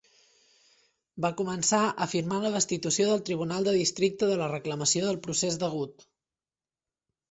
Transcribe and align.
Va 1.25 1.31
començar 1.41 1.83
afirmant 2.07 2.43
la 2.47 2.53
destitució 2.57 3.13
del 3.13 3.23
Tribunal 3.31 3.71
de 3.71 3.77
Districte 3.79 4.33
de 4.35 4.43
la 4.43 4.51
reclamació 4.57 5.09
del 5.09 5.25
procés 5.29 5.65
degut. 5.69 6.07